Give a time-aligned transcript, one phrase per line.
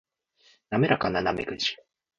[0.71, 1.77] 滑らかなナメクジ